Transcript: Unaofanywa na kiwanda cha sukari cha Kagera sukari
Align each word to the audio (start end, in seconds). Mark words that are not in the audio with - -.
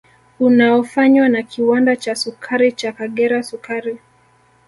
Unaofanywa 0.39 1.29
na 1.29 1.43
kiwanda 1.43 1.95
cha 1.95 2.15
sukari 2.15 2.71
cha 2.71 2.91
Kagera 2.91 3.43
sukari 3.43 3.97